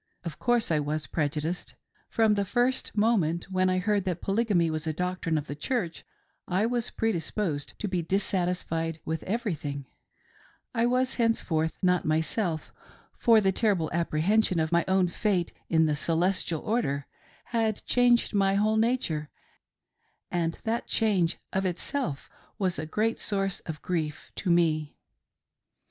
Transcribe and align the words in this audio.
Of 0.23 0.39
course 0.39 0.71
I 0.71 0.79
was 0.79 1.05
prejudiced. 1.05 1.75
From 2.09 2.33
the 2.33 2.43
first 2.43 2.97
moment 2.97 3.51
when 3.51 3.69
I 3.69 3.77
heard 3.77 4.03
that 4.05 4.19
Polygamy 4.23 4.71
was 4.71 4.87
a 4.87 4.93
doctrine 4.93 5.37
of 5.37 5.45
the 5.45 5.53
Church, 5.53 6.03
I 6.47 6.65
was 6.65 6.89
predisposed 6.89 7.77
to 7.77 7.87
be 7.87 8.01
dissatisfied 8.01 8.99
with 9.05 9.21
everything:— 9.21 9.85
I 10.81 10.87
was 10.87 11.13
henceforth 11.21 11.73
not 11.83 12.03
myself, 12.03 12.73
for 13.19 13.39
the 13.41 13.51
terrible 13.51 13.91
apprehension 13.93 14.59
of 14.59 14.71
my 14.71 14.85
own 14.87 15.07
fate 15.07 15.53
in 15.69 15.85
the" 15.85 15.95
Celestial 16.09 16.61
Order" 16.61 17.05
had 17.53 17.85
changed 17.85 18.33
my 18.33 18.55
whole 18.55 18.77
nature, 18.77 19.29
and 20.31 20.57
that 20.63 20.87
change 20.87 21.37
of 21.53 21.63
itself 21.63 22.27
was 22.57 22.79
a 22.79 22.87
great 22.87 23.19
source 23.19 23.59
of 23.67 23.83
grief 23.83 24.31
to 24.37 24.49
me. 24.49 24.97